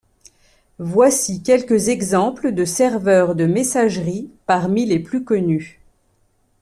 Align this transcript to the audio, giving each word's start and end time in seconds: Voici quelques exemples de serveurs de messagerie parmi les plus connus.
Voici 0.79 1.43
quelques 1.43 1.89
exemples 1.89 2.53
de 2.53 2.65
serveurs 2.65 3.35
de 3.35 3.45
messagerie 3.45 4.31
parmi 4.47 4.87
les 4.87 4.97
plus 4.97 5.23
connus. 5.23 5.79